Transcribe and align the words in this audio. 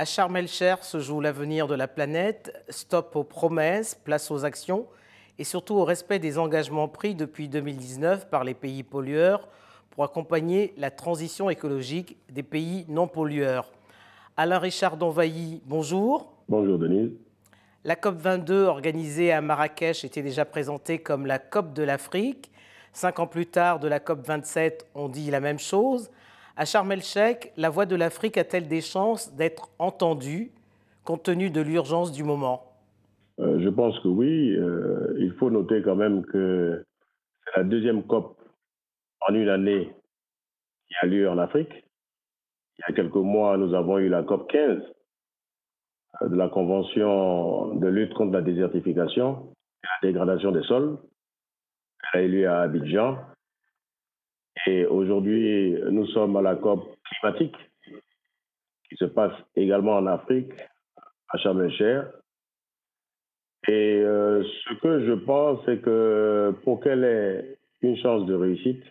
À 0.00 0.04
Sharm 0.04 0.36
el-Cher 0.36 0.84
se 0.84 1.00
joue 1.00 1.20
l'avenir 1.20 1.66
de 1.66 1.74
la 1.74 1.88
planète. 1.88 2.56
Stop 2.68 3.16
aux 3.16 3.24
promesses, 3.24 3.96
place 3.96 4.30
aux 4.30 4.44
actions 4.44 4.86
et 5.40 5.42
surtout 5.42 5.74
au 5.74 5.82
respect 5.84 6.20
des 6.20 6.38
engagements 6.38 6.86
pris 6.86 7.16
depuis 7.16 7.48
2019 7.48 8.30
par 8.30 8.44
les 8.44 8.54
pays 8.54 8.84
pollueurs 8.84 9.48
pour 9.90 10.04
accompagner 10.04 10.72
la 10.76 10.92
transition 10.92 11.50
écologique 11.50 12.16
des 12.30 12.44
pays 12.44 12.84
non 12.86 13.08
pollueurs. 13.08 13.72
Alain 14.36 14.60
Richard 14.60 14.98
Donvailly, 14.98 15.62
bonjour. 15.66 16.32
Bonjour 16.48 16.78
Denise. 16.78 17.10
La 17.82 17.96
COP22 17.96 18.52
organisée 18.66 19.32
à 19.32 19.40
Marrakech 19.40 20.04
était 20.04 20.22
déjà 20.22 20.44
présentée 20.44 21.00
comme 21.00 21.26
la 21.26 21.40
COP 21.40 21.72
de 21.72 21.82
l'Afrique. 21.82 22.52
Cinq 22.92 23.18
ans 23.18 23.26
plus 23.26 23.46
tard, 23.46 23.80
de 23.80 23.88
la 23.88 23.98
COP27, 23.98 24.82
on 24.94 25.08
dit 25.08 25.32
la 25.32 25.40
même 25.40 25.58
chose. 25.58 26.08
À 26.60 26.64
Sharm 26.64 26.90
el-Sheikh, 26.90 27.52
la 27.56 27.70
voix 27.70 27.86
de 27.86 27.94
l'Afrique 27.94 28.36
a-t-elle 28.36 28.66
des 28.66 28.80
chances 28.80 29.32
d'être 29.36 29.68
entendue 29.78 30.50
compte 31.04 31.22
tenu 31.22 31.50
de 31.50 31.60
l'urgence 31.60 32.10
du 32.10 32.24
moment? 32.24 32.64
Euh, 33.38 33.60
Je 33.60 33.68
pense 33.68 33.96
que 34.00 34.08
oui. 34.08 34.56
Euh, 34.56 35.14
il 35.20 35.32
faut 35.34 35.50
noter 35.50 35.82
quand 35.82 35.94
même 35.94 36.26
que 36.26 36.84
c'est 37.44 37.60
la 37.60 37.62
deuxième 37.62 38.02
COP 38.02 38.36
en 39.20 39.34
une 39.34 39.48
année 39.48 39.94
qui 40.88 40.94
a 41.00 41.06
lieu 41.06 41.30
en 41.30 41.38
Afrique. 41.38 41.70
Il 41.72 42.82
y 42.88 42.92
a 42.92 42.92
quelques 42.92 43.14
mois, 43.14 43.56
nous 43.56 43.72
avons 43.72 43.98
eu 43.98 44.08
la 44.08 44.24
COP 44.24 44.50
15 44.50 44.82
euh, 46.22 46.28
de 46.28 46.34
la 46.34 46.48
Convention 46.48 47.76
de 47.76 47.86
lutte 47.86 48.14
contre 48.14 48.32
la 48.32 48.42
désertification 48.42 49.52
et 49.84 49.86
la 49.86 50.08
dégradation 50.08 50.50
des 50.50 50.64
sols. 50.64 50.98
Elle 52.12 52.20
a 52.20 52.22
eu 52.24 52.28
lieu 52.28 52.48
à 52.48 52.62
Abidjan 52.62 53.16
et 54.66 54.86
aujourd'hui, 54.86 55.74
nous 55.90 56.06
sommes 56.06 56.36
à 56.36 56.42
la 56.42 56.56
COP 56.56 56.96
climatique 57.04 57.56
qui 58.88 58.96
se 58.96 59.04
passe 59.04 59.34
également 59.54 59.96
en 59.96 60.06
Afrique, 60.06 60.52
à 61.28 61.38
Sharm 61.38 61.68
Et 63.68 63.68
euh, 63.68 64.42
ce 64.42 64.74
que 64.80 65.06
je 65.06 65.12
pense, 65.12 65.60
c'est 65.66 65.80
que 65.80 66.54
pour 66.64 66.80
qu'elle 66.80 67.04
ait 67.04 67.58
une 67.82 67.96
chance 67.98 68.26
de 68.26 68.34
réussite, 68.34 68.82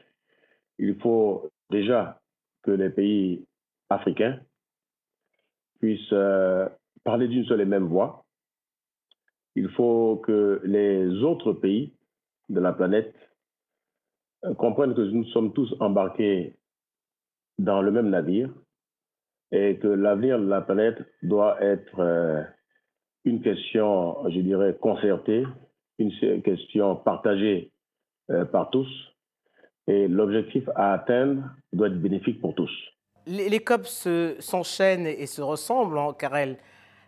il 0.77 0.95
faut 0.99 1.49
déjà 1.69 2.19
que 2.63 2.71
les 2.71 2.89
pays 2.89 3.45
africains 3.89 4.39
puissent 5.79 6.13
euh, 6.13 6.67
parler 7.03 7.27
d'une 7.27 7.45
seule 7.45 7.61
et 7.61 7.65
même 7.65 7.87
voix. 7.87 8.23
Il 9.55 9.69
faut 9.69 10.17
que 10.17 10.61
les 10.63 11.07
autres 11.23 11.53
pays 11.53 11.93
de 12.49 12.59
la 12.59 12.73
planète 12.73 13.15
comprennent 14.57 14.93
que 14.93 15.01
nous 15.01 15.25
sommes 15.25 15.53
tous 15.53 15.73
embarqués 15.79 16.55
dans 17.57 17.81
le 17.81 17.91
même 17.91 18.09
navire 18.09 18.49
et 19.51 19.77
que 19.77 19.87
l'avenir 19.87 20.39
de 20.39 20.47
la 20.47 20.61
planète 20.61 20.97
doit 21.23 21.61
être 21.61 21.99
euh, 21.99 22.43
une 23.25 23.41
question, 23.41 24.29
je 24.29 24.39
dirais, 24.39 24.75
concertée, 24.79 25.45
une 25.99 26.41
question 26.41 26.95
partagée 26.97 27.71
euh, 28.29 28.45
par 28.45 28.69
tous. 28.69 28.87
Et 29.87 30.07
l'objectif 30.07 30.67
à 30.75 30.93
atteindre 30.93 31.43
doit 31.71 31.87
être 31.87 32.01
bénéfique 32.01 32.41
pour 32.41 32.53
tous. 32.55 32.71
Les, 33.25 33.59
COP 33.59 33.85
s'enchaînent 33.85 35.07
et 35.07 35.25
se 35.25 35.41
ressemblent, 35.41 35.97
hein, 35.97 36.13
car 36.17 36.35
elles, 36.35 36.57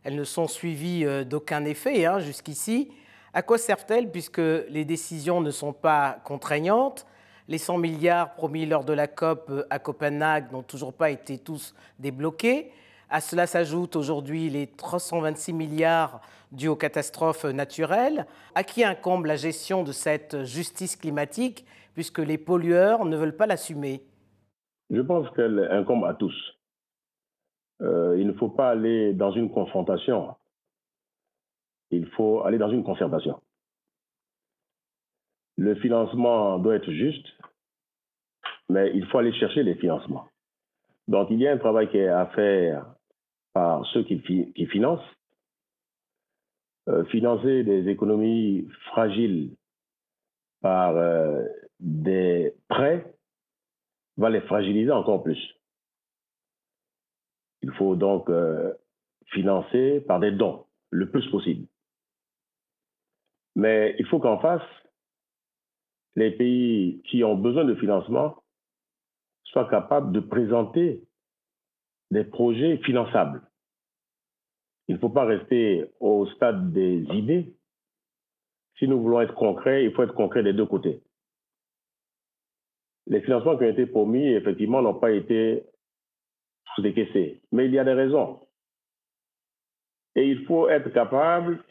elles, 0.03 0.15
ne 0.15 0.23
sont 0.23 0.47
suivies 0.47 1.05
d'aucun 1.25 1.63
effet 1.65 2.05
hein, 2.05 2.19
jusqu'ici. 2.19 2.91
À 3.33 3.41
quoi 3.41 3.57
servent-elles 3.57 4.11
puisque 4.11 4.41
les 4.69 4.85
décisions 4.85 5.41
ne 5.41 5.51
sont 5.51 5.73
pas 5.73 6.19
contraignantes? 6.23 7.05
Les 7.49 7.57
100 7.57 7.79
milliards 7.79 8.35
promis 8.35 8.67
lors 8.67 8.85
de 8.85 8.93
la 8.93 9.07
COP 9.07 9.49
euh, 9.49 9.63
à 9.71 9.79
Copenhague 9.79 10.51
n'ont 10.51 10.61
toujours 10.61 10.93
pas 10.93 11.09
été 11.09 11.39
tous 11.39 11.73
débloqués. 11.97 12.71
À 13.09 13.21
cela 13.21 13.47
s'ajoutent 13.47 13.95
aujourd'hui 13.95 14.51
les 14.51 14.67
326 14.67 15.53
milliards 15.53 16.21
dus 16.51 16.67
aux 16.67 16.75
catastrophes 16.75 17.45
naturelles. 17.45 18.27
À 18.53 18.63
qui 18.63 18.83
incombe 18.83 19.25
la 19.25 19.35
gestion 19.35 19.83
de 19.83 19.91
cette 19.91 20.43
justice 20.43 20.95
climatique 20.95 21.65
puisque 21.95 22.19
les 22.19 22.37
pollueurs 22.37 23.03
ne 23.03 23.17
veulent 23.17 23.35
pas 23.35 23.47
l'assumer? 23.47 24.03
Je 24.91 25.01
pense 25.01 25.27
qu'elle 25.31 25.67
incombe 25.71 26.05
à 26.05 26.13
tous. 26.13 26.35
Euh, 27.81 28.15
il 28.19 28.27
ne 28.27 28.33
faut 28.33 28.49
pas 28.49 28.69
aller 28.69 29.13
dans 29.13 29.31
une 29.31 29.49
confrontation. 29.49 30.35
Il 31.89 32.05
faut 32.11 32.43
aller 32.43 32.59
dans 32.59 32.69
une 32.69 32.83
concertation. 32.83 33.41
Le 35.59 35.75
financement 35.75 36.57
doit 36.57 36.75
être 36.75 36.89
juste, 36.89 37.27
mais 38.69 38.91
il 38.95 39.05
faut 39.07 39.17
aller 39.17 39.33
chercher 39.33 39.61
les 39.61 39.75
financements. 39.75 40.29
Donc, 41.09 41.27
il 41.31 41.39
y 41.39 41.47
a 41.49 41.51
un 41.51 41.57
travail 41.57 41.89
qui 41.89 41.97
est 41.97 42.07
à 42.07 42.27
faire 42.27 42.85
par 43.51 43.85
ceux 43.87 44.03
qui, 44.03 44.21
financent. 44.67 45.03
Euh, 46.87 47.03
financer 47.07 47.65
des 47.65 47.89
économies 47.89 48.69
fragiles 48.85 49.53
par 50.61 50.95
euh, 50.95 51.45
des 51.81 52.55
prêts 52.69 53.13
va 54.15 54.29
les 54.29 54.41
fragiliser 54.41 54.91
encore 54.91 55.23
plus. 55.23 55.55
Il 57.63 57.71
faut 57.71 57.97
donc 57.97 58.29
euh, 58.29 58.73
financer 59.25 59.99
par 60.07 60.21
des 60.21 60.31
dons 60.31 60.65
le 60.89 61.11
plus 61.11 61.29
possible. 61.29 61.67
Mais 63.57 63.97
il 63.99 64.05
faut 64.05 64.19
qu'en 64.19 64.39
face, 64.39 64.63
les 66.15 66.31
pays 66.31 67.01
qui 67.05 67.23
ont 67.23 67.35
besoin 67.35 67.65
de 67.65 67.75
financement 67.75 68.43
soient 69.43 69.69
capables 69.69 70.11
de 70.11 70.19
présenter 70.19 71.03
des 72.11 72.23
projets 72.23 72.77
finançables. 72.77 73.41
Il 74.87 74.95
ne 74.95 74.99
faut 74.99 75.09
pas 75.09 75.25
rester 75.25 75.85
au 75.99 76.25
stade 76.27 76.71
des 76.73 77.03
idées. 77.13 77.53
Si 78.77 78.87
nous 78.87 79.01
voulons 79.01 79.21
être 79.21 79.35
concrets, 79.35 79.85
il 79.85 79.93
faut 79.93 80.03
être 80.03 80.15
concret 80.15 80.41
des 80.41 80.53
deux 80.53 80.65
côtés. 80.65 81.01
Les 83.07 83.21
financements 83.21 83.57
qui 83.57 83.63
ont 83.63 83.69
été 83.69 83.85
promis, 83.85 84.27
effectivement, 84.27 84.81
n'ont 84.81 84.99
pas 84.99 85.11
été 85.11 85.63
décaissés. 86.79 87.41
Mais 87.51 87.65
il 87.65 87.73
y 87.73 87.79
a 87.79 87.83
des 87.83 87.93
raisons. 87.93 88.39
Et 90.15 90.27
il 90.27 90.45
faut 90.45 90.69
être 90.69 90.89
capable 90.89 91.63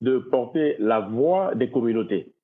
de 0.00 0.18
porter 0.18 0.76
la 0.78 1.00
voix 1.00 1.54
des 1.54 1.70
communautés. 1.70 2.34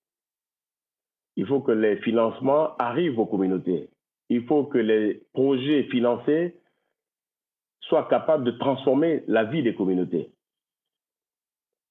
Il 1.38 1.47
faut 1.47 1.60
que 1.60 1.72
les 1.72 1.97
financements 2.03 2.76
arrivent 2.76 3.19
aux 3.19 3.26
communautés 3.26 3.88
il 4.28 4.44
faut 4.47 4.65
que 4.65 4.78
les 4.78 5.22
projets 5.32 5.84
financés 5.84 6.54
soient 7.81 8.09
capables 8.09 8.44
de 8.44 8.50
transformer 8.53 9.25
la 9.26 9.44
vie 9.44 9.62
des 9.62 9.75
communautés. 9.75 10.31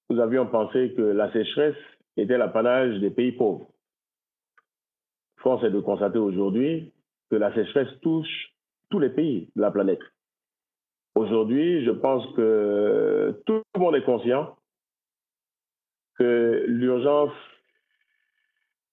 Nous 0.09 0.19
avions 0.19 0.45
pensé 0.47 0.93
que 0.95 1.01
la 1.01 1.31
sécheresse 1.33 1.75
était 2.15 2.37
l'apanage 2.37 2.99
des 2.99 3.09
pays 3.09 3.31
pauvres. 3.31 3.67
Force 5.37 5.63
est 5.63 5.71
de 5.71 5.79
constater 5.79 6.19
aujourd'hui 6.19 6.93
que 7.29 7.35
la 7.35 7.53
sécheresse 7.53 7.99
touche 8.01 8.53
tous 8.89 8.99
les 8.99 9.09
pays 9.09 9.49
de 9.55 9.61
la 9.61 9.71
planète. 9.71 10.01
Aujourd'hui, 11.15 11.83
je 11.83 11.91
pense 11.91 12.25
que 12.35 13.41
tout 13.45 13.61
le 13.75 13.79
monde 13.79 13.95
est 13.95 14.05
conscient 14.05 14.55
que 16.15 16.65
l'urgence 16.67 17.33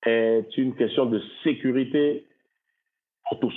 est 0.07 0.57
une 0.57 0.75
question 0.75 1.07
de 1.07 1.21
sécurité 1.43 2.27
pour 3.29 3.41
tous. 3.41 3.55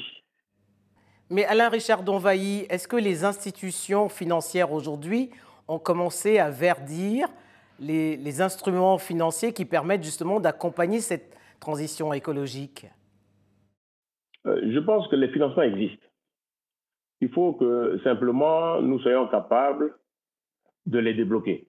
Mais 1.30 1.44
Alain 1.46 1.70
Richard 1.70 2.04
Donvailly, 2.04 2.66
est-ce 2.70 2.88
que 2.88 2.96
les 2.96 3.26
institutions 3.26 4.08
financières 4.08 4.72
aujourd'hui 4.72 5.30
ont 5.68 5.80
commencé 5.80 6.40
à 6.40 6.50
verdir 6.50 7.28
les, 7.80 8.42
instruments 8.42 8.98
financiers 8.98 9.54
qui 9.54 9.66
permettent 9.66 10.04
justement 10.04 10.40
d'accompagner 10.40 11.00
cette 11.00 11.38
transition 11.60 12.14
écologique? 12.14 12.88
Euh, 14.46 14.62
Je 14.72 14.80
pense 14.80 15.08
que 15.10 15.16
les 15.16 15.28
financements 15.30 15.64
existent. 15.64 16.06
Il 17.20 17.30
faut 17.30 17.54
que 17.54 18.00
simplement 18.04 18.82
nous 18.82 19.00
soyons 19.00 19.28
capables 19.28 19.96
de 20.86 21.00
les 21.00 21.14
débloquer. 21.14 21.68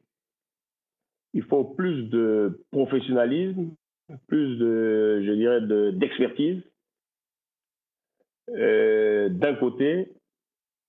Il 1.35 1.43
faut 1.43 1.65
plus 1.65 2.05
de 2.05 2.65
professionnalisme, 2.71 3.75
plus 4.27 4.57
de, 4.57 5.23
je 5.25 5.33
dirais, 5.33 5.93
d'expertise 5.93 6.63
euh, 8.51 9.29
d'un 9.29 9.55
côté, 9.55 10.13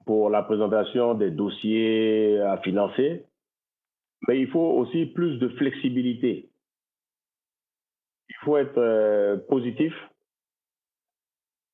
pour 0.05 0.29
la 0.29 0.43
présentation 0.43 1.13
des 1.13 1.29
dossiers 1.29 2.39
à 2.39 2.57
financer, 2.59 3.25
mais 4.27 4.39
il 4.39 4.47
faut 4.47 4.77
aussi 4.77 5.05
plus 5.07 5.37
de 5.39 5.49
flexibilité. 5.49 6.49
Il 8.29 8.35
faut 8.43 8.57
être 8.57 8.77
euh, 8.77 9.37
positif 9.49 9.93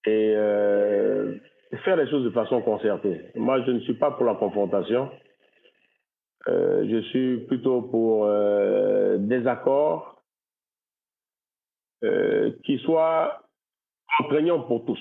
et 0.06 0.34
euh, 0.36 1.38
faire 1.84 1.98
les 1.98 2.10
choses 2.10 2.24
de 2.24 2.32
façon 2.32 2.62
concertée. 2.62 3.22
Moi, 3.36 3.64
je 3.66 3.72
ne 3.72 3.80
suis 3.82 3.96
pas 3.96 4.12
pour 4.12 4.26
la 4.26 4.36
confrontation. 4.36 5.10
je 6.48 7.02
suis 7.10 7.38
plutôt 7.48 7.82
pour 7.84 8.28
des 9.20 9.48
accords 9.48 10.15
qui 12.02 12.78
soient 12.80 13.42
contraignants 14.18 14.62
pour 14.62 14.86
tous. 14.86 15.00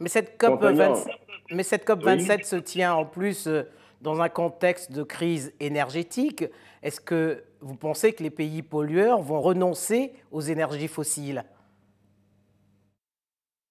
Mais 0.00 0.08
cette 0.08 0.38
COP 0.38 0.60
27. 0.60 1.14
Mais 1.50 1.62
cette 1.62 1.86
COP27 1.86 2.44
se 2.44 2.56
tient 2.56 2.94
en 2.94 3.04
plus 3.04 3.46
euh, 3.46 3.62
dans 4.02 4.20
un 4.20 4.28
contexte 4.28 4.92
de 4.92 5.02
crise 5.02 5.54
énergétique. 5.60 6.44
Est-ce 6.82 7.00
que 7.00 7.42
vous 7.60 7.76
pensez 7.76 8.12
que 8.12 8.22
les 8.22 8.30
pays 8.30 8.62
pollueurs 8.62 9.20
vont 9.20 9.40
renoncer 9.40 10.12
aux 10.30 10.40
énergies 10.40 10.88
fossiles? 10.88 11.42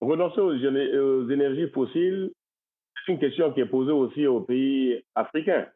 Renoncer 0.01 0.41
aux, 0.41 1.29
énergies 1.29 1.69
fossiles, 1.69 2.31
c'est 3.05 3.13
une 3.13 3.19
question 3.19 3.53
qui 3.53 3.61
est 3.61 3.65
posée 3.65 3.91
aussi 3.91 4.27
aux 4.27 4.41
pays 4.41 5.03
africains. 5.15 5.67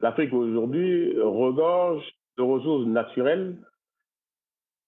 L'Afrique 0.00 0.32
aujourd'hui 0.32 1.12
regorge 1.20 2.04
de 2.38 2.42
ressources 2.42 2.86
naturelles 2.86 3.58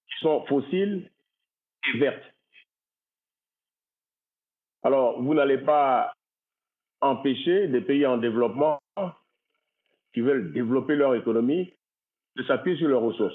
qui 0.07 0.19
sont 0.21 0.47
fossiles 0.47 1.11
et 1.89 1.99
vertes. 1.99 2.25
Alors, 4.83 5.21
vous 5.21 5.35
n'allez 5.35 5.59
pas 5.59 6.15
empêcher 7.01 7.69
des 7.69 7.81
pays 7.81 8.07
en 8.07 8.19
développement 8.19 8.79
qui 10.13 10.21
veulent 10.21 10.53
développer 10.53 10.95
leur 10.95 11.15
économie 11.15 11.75
de 12.37 12.45
s'appuyer 12.45 12.77
sur 12.79 12.89
leurs 12.89 13.03
ressources. 13.03 13.35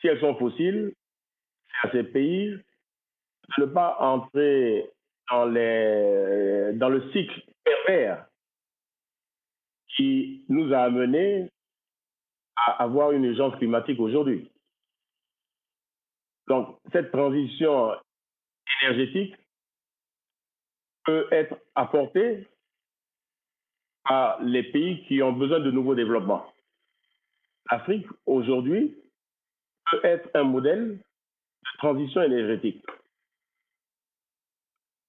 Si 0.00 0.06
elles 0.06 0.20
sont 0.20 0.36
fossiles, 0.36 0.94
c'est 1.68 1.88
à 1.88 1.92
ces 1.92 2.04
pays 2.04 2.50
de 2.50 3.62
ne 3.62 3.66
pas 3.66 3.96
entrer 4.00 4.90
dans, 5.30 5.44
les, 5.44 6.72
dans 6.74 6.88
le 6.88 7.10
cycle 7.12 7.42
pervers 7.64 8.29
qui 10.00 10.44
nous 10.48 10.72
a 10.72 10.78
amenés 10.84 11.50
à 12.56 12.82
avoir 12.84 13.12
une 13.12 13.24
urgence 13.24 13.54
climatique 13.56 14.00
aujourd'hui. 14.00 14.50
Donc, 16.46 16.78
cette 16.90 17.12
transition 17.12 17.92
énergétique 18.80 19.34
peut 21.04 21.26
être 21.30 21.54
apportée 21.74 22.48
par 24.04 24.42
les 24.42 24.62
pays 24.62 25.04
qui 25.06 25.22
ont 25.22 25.34
besoin 25.34 25.60
de 25.60 25.70
nouveaux 25.70 25.94
développements. 25.94 26.46
L'Afrique, 27.70 28.06
aujourd'hui, 28.24 28.96
peut 29.90 30.00
être 30.02 30.30
un 30.34 30.44
modèle 30.44 30.96
de 30.96 31.78
transition 31.78 32.22
énergétique. 32.22 32.82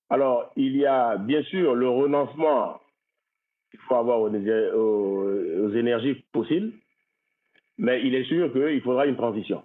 Alors, 0.10 0.52
il 0.58 0.76
y 0.76 0.86
a 0.86 1.16
bien 1.16 1.44
sûr 1.44 1.76
le 1.76 1.88
renoncement 1.88 2.82
qu'il 3.72 3.80
faut 3.80 3.96
avoir 3.96 4.20
aux, 4.22 5.70
énergies 5.74 6.24
fossiles, 6.34 6.74
mais 7.78 8.02
il 8.04 8.14
est 8.14 8.26
sûr 8.26 8.52
qu'il 8.52 8.82
faudra 8.82 9.06
une 9.06 9.16
transition. 9.16 9.64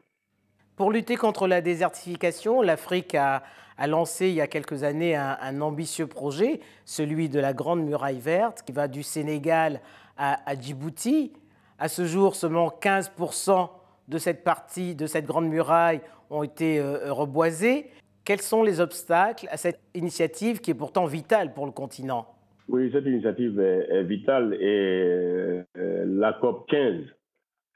Pour 0.76 0.92
lutter 0.92 1.16
contre 1.16 1.48
la 1.48 1.60
désertification, 1.60 2.62
l'Afrique 2.62 3.14
a, 3.14 3.42
lancé 3.86 4.28
il 4.28 4.34
y 4.34 4.40
a 4.40 4.46
quelques 4.46 4.84
années 4.84 5.16
un, 5.16 5.60
ambitieux 5.60 6.06
projet, 6.06 6.60
celui 6.84 7.28
de 7.28 7.40
la 7.40 7.52
Grande 7.52 7.82
Muraille 7.82 8.20
Verte, 8.20 8.62
qui 8.62 8.72
va 8.72 8.88
du 8.88 9.02
Sénégal 9.02 9.80
à, 10.16 10.54
Djibouti. 10.58 11.32
À 11.78 11.88
ce 11.88 12.06
jour, 12.06 12.36
seulement 12.36 12.68
15% 12.68 13.68
de 14.08 14.18
cette 14.18 14.44
partie, 14.44 14.94
de 14.94 15.06
cette 15.06 15.26
Grande 15.26 15.48
Muraille, 15.48 16.00
ont 16.30 16.42
été 16.42 16.78
euh, 16.78 17.12
reboisés. 17.12 17.90
Quels 18.24 18.40
sont 18.40 18.62
les 18.62 18.80
obstacles 18.80 19.46
à 19.50 19.56
cette 19.56 19.80
initiative 19.94 20.60
qui 20.60 20.70
est 20.70 20.74
pourtant 20.74 21.04
vitale 21.04 21.52
pour 21.52 21.66
le 21.66 21.72
continent? 21.72 22.26
Oui, 22.68 22.90
cette 22.92 23.06
initiative 23.06 23.60
est, 23.60 24.02
vitale 24.02 24.54
et 24.54 25.62
euh, 25.76 26.04
la 26.04 26.32
COP 26.32 26.68
15 26.68 27.04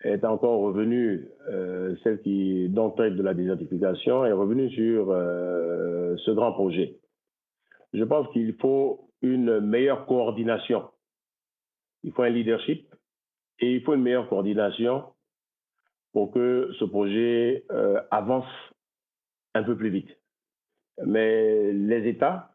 est 0.03 0.25
encore 0.25 0.61
revenue, 0.61 1.29
euh, 1.49 1.95
celle 2.03 2.21
qui 2.23 2.69
traite 2.97 3.15
de 3.15 3.23
la 3.23 3.35
désertification, 3.35 4.25
est 4.25 4.33
revenue 4.33 4.69
sur 4.71 5.11
euh, 5.11 6.17
ce 6.25 6.33
grand 6.33 6.53
projet. 6.53 6.99
Je 7.93 8.03
pense 8.03 8.27
qu'il 8.33 8.55
faut 8.55 9.09
une 9.23 9.61
meilleure 9.61 10.07
coordination. 10.07 10.89
Il 12.03 12.13
faut 12.13 12.23
un 12.23 12.31
leadership 12.31 12.93
et 13.61 13.73
il 13.73 13.83
faut 13.83 13.95
une 13.95 14.03
meilleure 14.03 14.29
coordination 14.29 15.05
pour 16.13 16.33
que 16.33 16.71
ce 16.81 16.85
projet 16.85 17.65
avance 18.11 18.47
un 19.55 19.63
peu 19.63 19.77
plus 19.77 19.91
vite. 19.91 20.11
Mais 21.07 21.73
les 21.73 22.09
États 22.09 22.51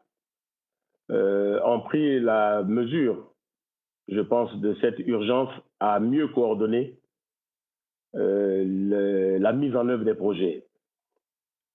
euh, 1.12 1.60
ont 1.64 1.82
pris 1.82 2.20
la 2.20 2.64
mesure, 2.64 3.32
je 4.08 4.22
pense, 4.22 4.56
de 4.60 4.74
cette 4.82 5.00
urgence 5.00 5.52
à 5.80 6.00
mieux 6.00 6.28
coordonner 6.30 6.98
euh, 8.16 9.38
la 9.40 9.54
mise 9.54 9.76
en 9.76 9.88
œuvre 9.88 10.04
des 10.04 10.16
projets. 10.16 10.66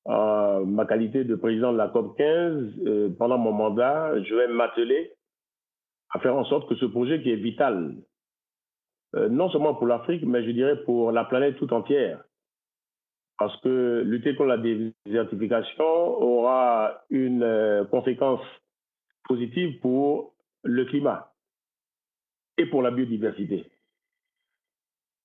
En 0.05 0.65
ma 0.65 0.85
qualité 0.85 1.23
de 1.25 1.37
président 1.37 1.73
de 1.73 1.79
la 1.79 1.89
COP 1.89 2.17
15, 2.17 2.73
euh, 2.87 3.11
pendant 3.19 3.39
mon 3.39 3.53
mandat, 3.53 4.21
je 4.23 4.35
vais 4.35 4.49
m'atteler 4.49 5.13
à 6.13 6.19
faire 6.19 6.35
en 6.35 6.45
sorte 6.45 6.69
que 6.69 6.75
ce 6.75 6.87
projet 6.87 7.23
qui 7.23 7.31
est 7.31 7.37
vital, 7.37 7.95
non 9.15 9.49
seulement 9.51 9.75
pour 9.75 9.87
l'Afrique, 9.87 10.25
mais 10.25 10.45
je 10.45 10.51
dirais 10.51 10.83
pour 10.85 11.13
la 11.13 11.25
planète 11.25 11.57
tout 11.57 11.73
entière, 11.73 12.25
parce 13.39 13.57
que 13.61 14.03
lutter 14.05 14.35
contre 14.35 14.49
la 14.49 14.59
désertification 14.59 15.85
aura 15.85 17.03
une 17.11 17.87
conséquence 17.91 18.41
positive 19.31 19.79
pour 19.79 20.35
le 20.65 20.85
climat 20.87 21.33
et 22.59 22.67
pour 22.67 22.83
la 22.83 22.91
biodiversité. 22.91 23.65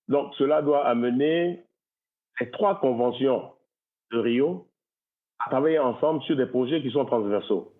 Donc 0.07 0.31
cela 0.37 0.61
doit 0.61 0.85
amener 0.85 1.63
les 2.39 2.51
trois 2.51 2.79
conventions 2.79 3.51
de 4.11 4.19
Rio 4.19 4.67
à 5.39 5.49
travailler 5.49 5.79
ensemble 5.79 6.21
sur 6.21 6.37
des 6.37 6.45
projets 6.45 6.83
qui 6.83 6.91
sont 6.91 7.05
transversaux. 7.05 7.73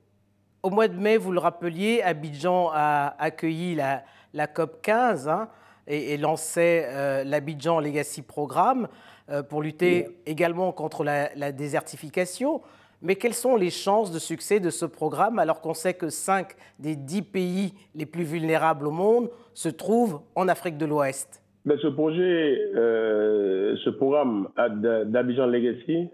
Au 0.64 0.72
mois 0.72 0.88
de 0.88 0.98
mai, 0.98 1.18
vous 1.18 1.32
le 1.32 1.38
rappeliez, 1.38 2.02
Abidjan 2.02 2.72
a 2.74 3.16
accueilli 3.20 3.76
la, 3.76 4.48
COP 4.48 4.82
15 4.82 5.28
hein, 5.28 5.48
et, 5.86 6.18
lançait 6.18 6.88
euh, 6.88 7.24
l'Abidjan 7.24 7.80
Legacy 7.80 8.24
Programme 8.24 8.88
euh, 9.30 9.44
pour 9.44 9.62
lutter 9.62 10.08
également 10.26 10.72
contre 10.72 11.04
la, 11.04 11.52
désertification. 11.52 12.64
Mais 13.02 13.16
quelles 13.16 13.34
sont 13.34 13.56
les 13.56 13.70
chances 13.70 14.12
de 14.12 14.20
succès 14.20 14.60
de 14.60 14.70
ce 14.70 14.86
programme 14.86 15.40
alors 15.40 15.62
qu'on 15.62 15.74
sait 15.74 15.94
que 15.94 16.10
5 16.10 16.56
des 16.80 16.96
10 16.96 17.22
pays 17.22 17.74
les 17.94 18.06
plus 18.06 18.24
vulnérables 18.24 18.88
au 18.88 18.92
monde 18.92 19.30
se 19.54 19.70
trouvent 19.70 20.22
en 20.36 20.48
Afrique 20.48 20.78
de 20.78 20.86
l'Ouest? 20.86 21.44
Mais 21.66 21.78
ce 21.78 21.88
projet, 21.88 22.72
euh, 22.76 23.76
ce 23.84 23.90
programme 23.90 24.50
d'Abidjan 24.58 25.48
Legacy 25.48 26.10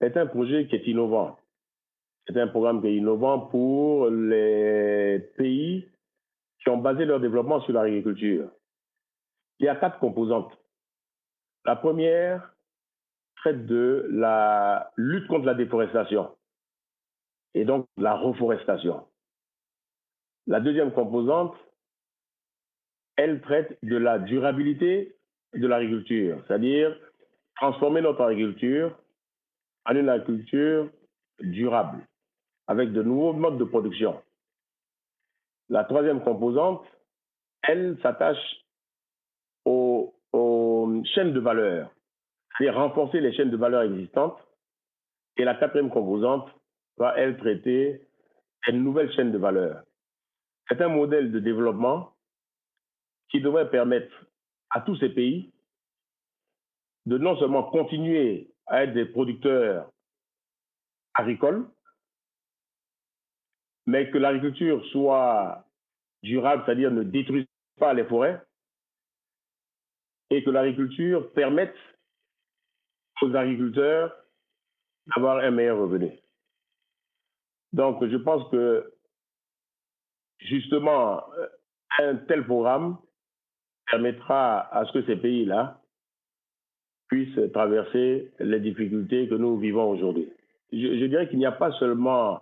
est 0.00 0.16
un 0.16 0.26
projet 0.26 0.66
qui 0.66 0.76
est 0.76 0.86
innovant. 0.86 1.36
C'est 2.26 2.40
un 2.40 2.48
programme 2.48 2.80
qui 2.80 2.88
est 2.88 2.96
innovant 2.96 3.40
pour 3.40 4.08
les 4.08 5.18
pays 5.36 5.88
qui 6.62 6.68
ont 6.68 6.78
basé 6.78 7.04
leur 7.04 7.20
développement 7.20 7.60
sur 7.62 7.72
l'agriculture. 7.72 8.48
Il 9.58 9.66
y 9.66 9.68
a 9.68 9.76
quatre 9.76 9.98
composantes. 9.98 10.56
La 11.66 11.76
première 11.76 12.54
traite 13.40 13.66
de 13.66 14.06
la 14.10 14.92
lutte 14.96 15.26
contre 15.28 15.46
la 15.46 15.54
déforestation 15.54 16.34
et 17.54 17.64
donc 17.64 17.86
la 17.96 18.14
reforestation. 18.14 19.06
La 20.46 20.60
deuxième 20.60 20.92
composante 20.92 21.54
elle 23.16 23.40
traite 23.42 23.78
de 23.82 23.96
la 23.96 24.18
durabilité 24.18 25.14
de 25.54 25.66
l'agriculture, 25.66 26.42
c'est-à-dire 26.46 26.96
transformer 27.56 28.00
notre 28.00 28.22
agriculture 28.22 28.96
en 29.84 29.94
une 29.94 30.08
agriculture 30.08 30.90
durable, 31.40 32.06
avec 32.66 32.92
de 32.92 33.02
nouveaux 33.02 33.34
modes 33.34 33.58
de 33.58 33.64
production. 33.64 34.22
La 35.68 35.84
troisième 35.84 36.22
composante, 36.22 36.84
elle 37.62 37.98
s'attache 38.02 38.64
aux, 39.66 40.14
chaînes 41.14 41.32
de 41.32 41.40
valeur, 41.40 41.90
c'est-à-dire 42.60 42.78
renforcer 42.78 43.20
les 43.20 43.32
chaînes 43.32 43.50
de 43.50 43.56
valeur 43.56 43.82
existantes. 43.82 44.38
Et 45.38 45.44
la 45.44 45.54
quatrième 45.54 45.90
composante 45.90 46.46
va, 46.98 47.14
elle, 47.16 47.38
traiter 47.38 48.06
une 48.68 48.84
nouvelle 48.84 49.10
chaîne 49.14 49.32
de 49.32 49.38
valeur. 49.38 49.82
C'est 50.68 50.82
un 50.82 50.88
modèle 50.88 51.32
de 51.32 51.38
développement 51.38 52.12
qui 53.30 53.40
devrait 53.40 53.70
permettre 53.70 54.14
à 54.68 54.82
tous 54.82 54.96
ces 54.96 55.08
pays 55.08 55.50
de 57.06 57.16
non 57.16 57.38
seulement 57.38 57.62
continuer 57.62 58.50
à 58.66 58.84
être 58.84 58.92
des 58.92 59.06
producteurs 59.06 59.90
agricoles, 61.14 61.66
mais 63.86 64.10
que 64.10 64.18
l'agriculture 64.18 64.84
soit 64.92 65.64
durable, 66.22 66.62
c'est-à-dire 66.66 66.90
ne 66.90 67.04
détruise 67.04 67.46
pas 67.78 67.94
les 67.94 68.04
forêts, 68.04 68.42
et 70.28 70.44
que 70.44 70.50
l'agriculture 70.50 71.32
permette 71.32 71.74
aux 73.22 73.34
agriculteurs 73.34 74.14
d'avoir 75.06 75.38
un 75.38 75.50
meilleur 75.50 75.78
revenu. 75.78 76.10
Donc, 77.72 78.04
je 78.04 78.16
pense 78.16 78.48
que 78.50 78.92
justement, 80.38 81.22
un 81.98 82.16
tel 82.16 82.44
programme 82.44 82.96
permettra 83.90 84.60
à 84.74 84.84
ce 84.86 84.92
que 84.92 85.06
ces 85.06 85.16
pays-là 85.16 85.80
puissent 87.08 87.52
traverser 87.52 88.30
les 88.38 88.60
difficultés 88.60 89.28
que 89.28 89.34
nous 89.34 89.58
vivons 89.58 89.90
aujourd'hui. 89.90 90.28
je, 90.72 91.04
dirais 91.06 91.28
qu'il 91.28 91.38
n'y 91.38 91.46
a 91.46 91.52
pas 91.52 91.72
seulement... 91.72 92.40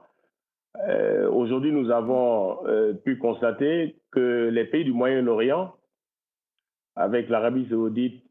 Euh, 0.86 1.28
aujourd'hui, 1.30 1.72
nous 1.72 1.90
avons 1.90 2.64
euh, 2.66 2.92
pu 2.92 3.18
constater 3.18 3.96
que 4.12 4.48
les 4.52 4.64
pays 4.64 4.84
du 4.84 4.92
Moyen-Orient, 4.92 5.74
avec 6.94 7.28
l'Arabie 7.28 7.66
saoudite 7.68 8.22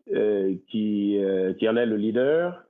qui, 0.68 1.20
qui 1.60 1.70
en 1.70 1.76
est 1.78 1.86
le 1.86 1.98
leader, 1.98 2.64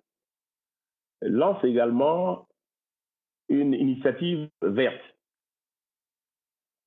lancent 1.22 1.64
également 1.64 2.48
une 3.50 3.74
initiative 3.74 4.50
verte. 4.62 5.02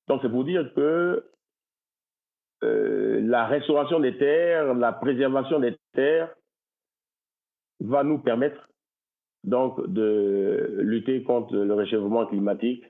Donc, 0.07 0.21
c'est 0.21 0.29
pour 0.29 0.43
dire 0.43 0.73
que 0.73 1.25
la 2.61 3.47
restauration 3.47 3.99
des 3.99 4.17
terres, 4.17 4.73
la 4.73 4.93
préservation 4.93 5.59
des 5.59 5.77
terres 5.93 6.33
va 7.79 8.03
nous 8.03 8.19
permettre 8.19 8.69
donc 9.43 9.81
de 9.87 10.77
lutter 10.81 11.23
contre 11.23 11.55
le 11.55 11.73
réchauffement 11.73 12.27
climatique, 12.27 12.85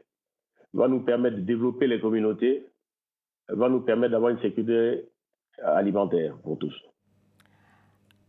va 0.73 0.87
nous 0.87 1.03
permettre 1.03 1.37
de 1.37 1.41
développer 1.41 1.87
les 1.87 2.01
communautés, 2.01 2.67
va 3.47 3.69
nous 3.69 3.81
permettre 3.81 4.11
d'avoir 4.11 4.31
une 4.31 4.41
sécurité 4.41 5.09
alimentaire 5.63 6.37
pour 6.43 6.57
tous. 6.57 6.90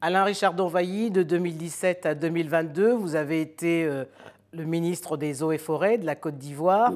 Alain 0.04 0.24
Richard 0.24 0.54
Donvailly, 0.54 1.12
de 1.12 1.22
2017 1.22 2.06
à 2.06 2.16
2022, 2.16 2.92
vous 2.92 3.14
avez 3.14 3.40
été 3.40 3.84
euh, 3.84 4.04
le 4.52 4.64
ministre 4.64 5.16
des 5.16 5.44
Eaux 5.44 5.52
et 5.52 5.58
Forêts 5.58 5.96
de 5.96 6.04
la 6.04 6.16
Côte 6.16 6.38
d'Ivoire. 6.38 6.92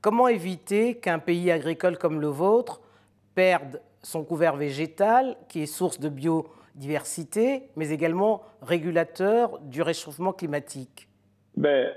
Comment 0.00 0.28
éviter 0.28 0.98
qu'un 0.98 1.18
pays 1.18 1.50
agricole 1.50 1.98
comme 1.98 2.22
le 2.22 2.28
vôtre 2.28 2.80
perde 3.34 3.82
son 4.02 4.24
couvert 4.24 4.56
végétal, 4.56 5.36
qui 5.50 5.60
est 5.60 5.66
source 5.66 6.00
de 6.00 6.08
bio 6.08 6.46
diversité, 6.74 7.64
mais 7.76 7.90
également 7.90 8.42
régulateur 8.62 9.58
du 9.58 9.82
réchauffement 9.82 10.32
climatique? 10.32 11.06
Ben, 11.54 11.92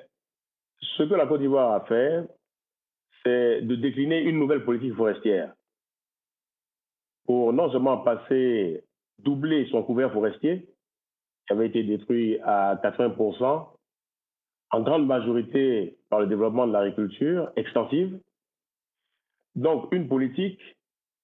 Ce 0.82 1.04
que 1.04 1.14
la 1.14 1.28
Côte 1.28 1.40
d'Ivoire 1.40 1.72
a 1.76 1.86
fait, 1.86 2.28
c'est 3.24 3.62
de 3.62 3.76
décliner 3.76 4.20
une 4.20 4.38
nouvelle 4.38 4.66
politique 4.66 4.96
forestière 4.96 5.54
pour 7.26 7.54
non 7.54 7.72
seulement 7.72 8.00
passer, 8.00 8.84
doubler 9.20 9.68
son 9.72 9.84
couvert 9.84 10.12
forestier, 10.12 10.68
qui 11.48 11.54
avait 11.54 11.68
été 11.68 11.84
détruit 11.84 12.40
à 12.40 12.76
80%, 12.84 13.68
en 14.72 14.82
grande 14.82 15.06
majorité 15.06 15.98
par 16.10 16.22
le 16.22 16.28
développement 16.28 16.68
de 16.68 16.72
l'agriculture 16.72 17.52
extensive. 17.56 18.20
Donc, 19.56 19.92
une 19.92 20.08
politique 20.08 20.62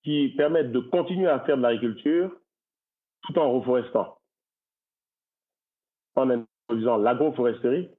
qui 0.04 0.34
permette 0.36 0.72
de 0.72 0.80
continuer 0.80 1.28
à 1.28 1.40
faire 1.42 1.58
de 1.58 1.62
l'agriculture 1.62 2.36
tout 3.24 3.38
en 3.40 3.52
reforestant, 3.52 4.18
en 6.16 6.30
introduisant 6.30 6.98
l'agroforesterie, 6.98 7.90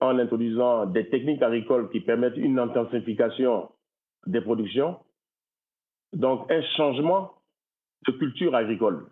en 0.00 0.18
introduisant 0.18 0.86
des 0.86 1.08
techniques 1.08 1.42
agricoles 1.42 1.90
qui 1.90 2.00
permettent 2.00 2.36
une 2.36 2.58
intensification 2.58 3.70
des 4.26 4.40
productions, 4.40 4.98
donc 6.12 6.50
un 6.50 6.62
changement 6.76 7.37
de 8.06 8.12
culture 8.12 8.54
agricole. 8.54 9.10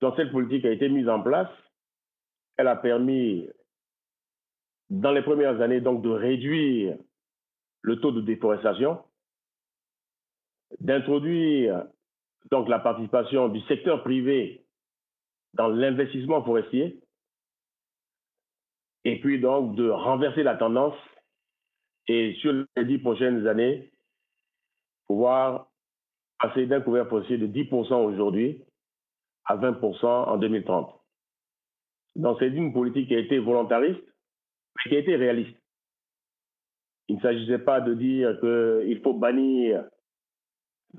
Donc 0.00 0.14
cette 0.16 0.32
politique 0.32 0.64
a 0.64 0.70
été 0.70 0.88
mise 0.88 1.08
en 1.08 1.22
place, 1.22 1.50
elle 2.56 2.68
a 2.68 2.76
permis 2.76 3.48
dans 4.88 5.12
les 5.12 5.22
premières 5.22 5.60
années 5.60 5.80
donc 5.80 6.02
de 6.02 6.08
réduire 6.08 6.96
le 7.82 8.00
taux 8.00 8.12
de 8.12 8.20
déforestation, 8.20 9.02
d'introduire 10.80 11.86
donc 12.50 12.68
la 12.68 12.78
participation 12.78 13.48
du 13.48 13.60
secteur 13.62 14.02
privé 14.02 14.64
dans 15.54 15.68
l'investissement 15.68 16.42
forestier, 16.44 17.00
et 19.04 19.20
puis 19.20 19.40
donc 19.40 19.76
de 19.76 19.88
renverser 19.88 20.42
la 20.42 20.56
tendance 20.56 20.96
et 22.06 22.34
sur 22.40 22.52
les 22.76 22.84
dix 22.84 22.98
prochaines 22.98 23.46
années, 23.46 23.90
pouvoir 25.06 25.69
passer 26.40 26.66
d'un 26.66 26.80
couvert 26.80 27.08
forestier 27.08 27.38
de 27.38 27.46
10% 27.46 27.94
aujourd'hui 27.94 28.64
à 29.44 29.56
20% 29.56 30.06
en 30.06 30.36
2030. 30.38 30.94
Donc 32.16 32.36
c'est 32.40 32.48
une 32.48 32.72
politique 32.72 33.08
qui 33.08 33.14
a 33.14 33.18
été 33.18 33.38
volontariste, 33.38 34.02
mais 34.02 34.90
qui 34.90 34.96
a 34.96 35.00
été 35.00 35.16
réaliste. 35.16 35.56
Il 37.08 37.16
ne 37.16 37.20
s'agissait 37.20 37.58
pas 37.58 37.80
de 37.80 37.94
dire 37.94 38.38
qu'il 38.40 39.00
faut 39.02 39.14
bannir 39.14 39.84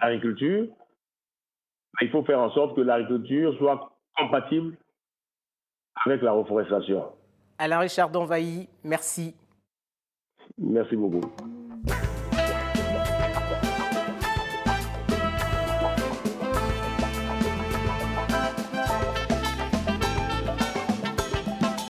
l'agriculture, 0.01 0.67
il 2.01 2.09
faut 2.09 2.23
faire 2.23 2.39
en 2.39 2.51
sorte 2.51 2.75
que 2.75 2.81
l'agriculture 2.81 3.55
soit 3.57 3.91
compatible 4.17 4.77
avec 6.05 6.21
la 6.21 6.31
reforestation. 6.31 7.11
Alain 7.57 7.79
Richard 7.79 8.09
Donvailly, 8.09 8.67
merci. 8.83 9.35
Merci 10.57 10.95
beaucoup. 10.95 11.21